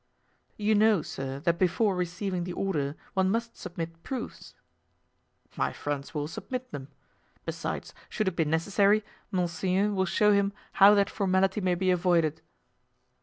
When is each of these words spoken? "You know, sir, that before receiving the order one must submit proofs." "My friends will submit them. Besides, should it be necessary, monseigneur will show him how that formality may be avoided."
"You 0.57 0.73
know, 0.73 1.03
sir, 1.03 1.39
that 1.41 1.59
before 1.59 1.95
receiving 1.95 2.43
the 2.43 2.53
order 2.53 2.95
one 3.13 3.29
must 3.29 3.55
submit 3.55 4.01
proofs." 4.01 4.55
"My 5.55 5.71
friends 5.71 6.11
will 6.15 6.27
submit 6.27 6.71
them. 6.71 6.87
Besides, 7.45 7.93
should 8.09 8.27
it 8.27 8.35
be 8.35 8.45
necessary, 8.45 9.03
monseigneur 9.29 9.93
will 9.93 10.05
show 10.07 10.33
him 10.33 10.53
how 10.71 10.95
that 10.95 11.11
formality 11.11 11.61
may 11.61 11.75
be 11.75 11.91
avoided." 11.91 12.41